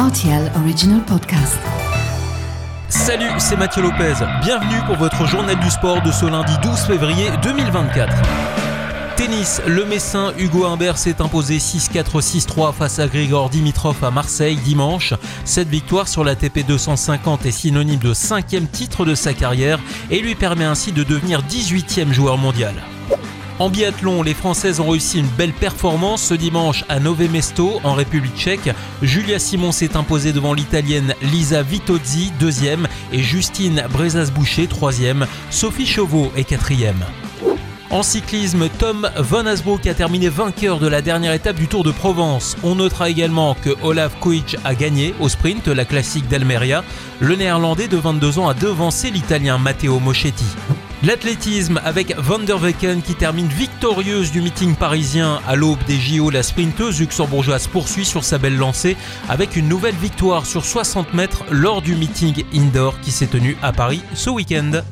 [0.00, 1.58] RTL Original Podcast.
[2.88, 4.14] Salut, c'est Mathieu Lopez.
[4.40, 8.10] Bienvenue pour votre journal du sport de ce lundi 12 février 2024.
[9.16, 15.12] Tennis, le Messin Hugo Humbert s'est imposé 6-4-6-3 face à Grigor Dimitrov à Marseille dimanche.
[15.44, 19.80] Cette victoire sur la TP 250 est synonyme de cinquième titre de sa carrière
[20.10, 22.72] et lui permet ainsi de devenir 18e joueur mondial.
[23.60, 27.92] En biathlon, les Françaises ont réussi une belle performance ce dimanche à Nové Mesto, en
[27.92, 28.70] République tchèque.
[29.02, 35.26] Julia Simon s'est imposée devant l'Italienne Lisa Vitozzi, deuxième, et Justine Brezas-Boucher, troisième.
[35.50, 37.04] Sophie Chauveau est quatrième.
[37.90, 41.90] En cyclisme, Tom Van Asbroek a terminé vainqueur de la dernière étape du Tour de
[41.90, 42.56] Provence.
[42.62, 46.82] On notera également que Olaf Koic a gagné au sprint la classique d'Almeria.
[47.20, 50.46] Le néerlandais de 22 ans a devancé l'italien Matteo Moschetti.
[51.02, 56.28] L'athlétisme avec Van der Wecken qui termine victorieuse du meeting parisien à l'aube des JO.
[56.28, 58.98] La sprinteuse luxembourgeoise poursuit sur sa belle lancée
[59.30, 63.72] avec une nouvelle victoire sur 60 mètres lors du meeting indoor qui s'est tenu à
[63.72, 64.82] Paris ce week-end.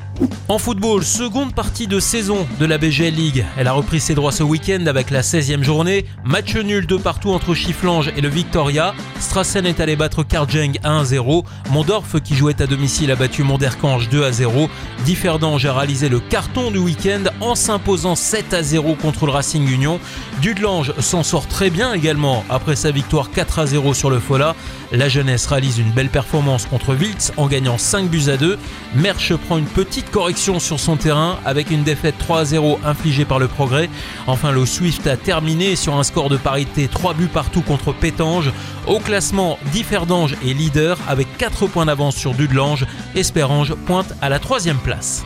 [0.47, 3.45] En football, seconde partie de saison de la BGL League.
[3.55, 6.05] Elle a repris ses droits ce week-end avec la 16e journée.
[6.25, 8.95] Match nul de partout entre Chifflange et le Victoria.
[9.19, 11.43] Strassen est allé battre Karjeng 1-0.
[11.71, 14.69] Mondorf, qui jouait à domicile, a battu Monderkange 2-0.
[15.05, 19.99] Differdange a réalisé le carton du week-end en s'imposant 7-0 contre le Racing Union.
[20.41, 24.55] Dudelange s'en sort très bien également après sa victoire 4-0 sur le Fola.
[24.91, 28.57] La jeunesse réalise une belle performance contre Wiltz en gagnant 5 buts à 2.
[28.95, 33.39] Merche prend une petite correction sur son terrain avec une défaite 3 0 infligée par
[33.39, 33.89] le progrès.
[34.27, 38.51] Enfin, le Swift a terminé sur un score de parité 3 buts partout contre Pétange.
[38.87, 42.85] Au classement, Differdange est leader avec 4 points d'avance sur Dudelange.
[43.15, 45.25] Espérange pointe à la troisième place.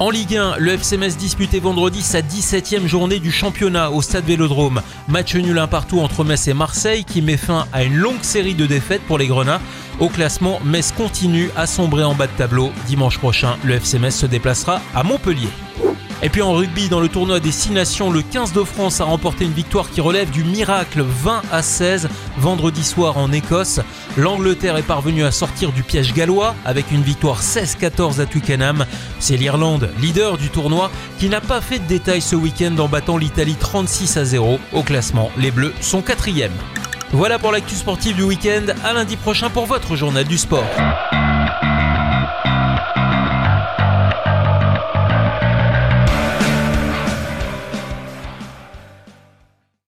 [0.00, 4.26] En Ligue 1, le FC Metz disputait vendredi sa 17e journée du championnat au stade
[4.26, 4.80] Vélodrome.
[5.08, 8.54] Match nul un partout entre Metz et Marseille qui met fin à une longue série
[8.54, 9.60] de défaites pour les Grenats.
[9.98, 12.70] Au classement, Metz continue à sombrer en bas de tableau.
[12.86, 15.48] Dimanche prochain, le FC Metz se déplacera à Montpellier.
[16.20, 19.04] Et puis en rugby, dans le tournoi des 6 nations, le 15 de France a
[19.04, 22.08] remporté une victoire qui relève du miracle 20 à 16
[22.38, 23.80] vendredi soir en Écosse.
[24.16, 28.84] L'Angleterre est parvenue à sortir du piège gallois avec une victoire 16-14 à Twickenham.
[29.20, 30.90] C'est l'Irlande, leader du tournoi,
[31.20, 34.58] qui n'a pas fait de détails ce week-end en battant l'Italie 36 à 0.
[34.72, 36.50] Au classement, les Bleus sont quatrièmes.
[37.12, 38.66] Voilà pour l'actu sportive du week-end.
[38.84, 40.66] À lundi prochain pour votre journal du sport.